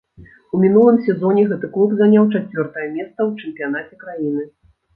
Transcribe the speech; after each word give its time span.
У 0.55 0.61
мінулым 0.61 0.97
сезоне 1.07 1.43
гэты 1.51 1.69
клуб 1.75 1.93
заняў 2.01 2.23
чацвёртае 2.33 2.89
месца 2.97 3.19
ў 3.29 3.31
чэмпіянаце 3.39 3.93
краіны. 4.05 4.43